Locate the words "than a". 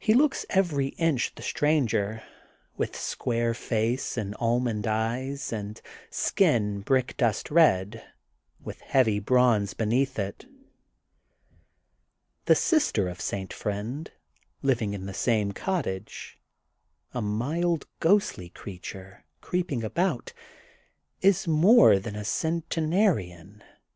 22.00-22.24